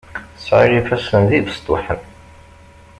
[0.45, 2.01] Sεiɣ ifassen d ibestuḥen.